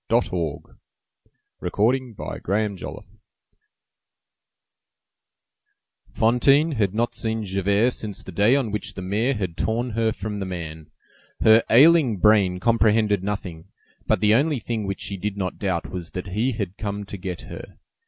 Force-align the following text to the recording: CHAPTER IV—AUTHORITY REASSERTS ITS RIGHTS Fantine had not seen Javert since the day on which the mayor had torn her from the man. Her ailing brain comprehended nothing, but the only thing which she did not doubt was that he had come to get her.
CHAPTER 0.11 0.35
IV—AUTHORITY 0.35 2.15
REASSERTS 2.17 2.47
ITS 2.47 2.81
RIGHTS 2.81 3.05
Fantine 6.11 6.71
had 6.71 6.95
not 6.95 7.13
seen 7.13 7.43
Javert 7.45 7.91
since 7.93 8.23
the 8.23 8.31
day 8.31 8.55
on 8.55 8.71
which 8.71 8.95
the 8.95 9.03
mayor 9.03 9.35
had 9.35 9.55
torn 9.55 9.91
her 9.91 10.11
from 10.11 10.39
the 10.39 10.47
man. 10.47 10.89
Her 11.41 11.61
ailing 11.69 12.17
brain 12.17 12.59
comprehended 12.59 13.23
nothing, 13.23 13.65
but 14.07 14.21
the 14.21 14.33
only 14.33 14.57
thing 14.57 14.87
which 14.87 15.01
she 15.01 15.17
did 15.17 15.37
not 15.37 15.59
doubt 15.59 15.91
was 15.91 16.09
that 16.13 16.29
he 16.29 16.53
had 16.53 16.77
come 16.79 17.05
to 17.05 17.15
get 17.17 17.41
her. 17.41 17.77